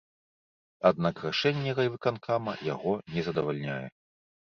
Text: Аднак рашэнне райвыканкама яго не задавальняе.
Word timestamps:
Аднак 0.91 1.15
рашэнне 1.27 1.77
райвыканкама 1.81 2.59
яго 2.73 2.99
не 3.15 3.21
задавальняе. 3.33 3.81